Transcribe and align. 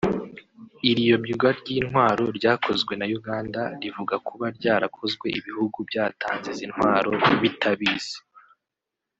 Iri 0.89 1.03
yobywa 1.09 1.49
ry’intwaro 1.59 2.23
ryakozwe 2.37 2.93
na 2.99 3.05
Uganda 3.19 3.61
rivuga 3.81 4.15
kuba 4.27 4.45
ryarakozwe 4.57 5.27
ibihugu 5.39 5.77
byatanze 5.89 6.47
izi 6.53 6.65
ntwaro 6.71 7.11
bitabizi 7.41 8.17